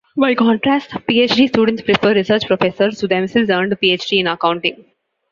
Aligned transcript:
By 0.17 0.33
contrast, 0.33 0.89
PhD 0.89 1.47
students 1.47 1.83
prefer 1.83 2.15
research 2.15 2.47
professors 2.47 2.99
who 2.99 3.07
themselves 3.07 3.51
earned 3.51 3.71
a 3.71 3.75
PhD 3.75 4.19
in 4.21 4.25
accounting. 4.25 4.83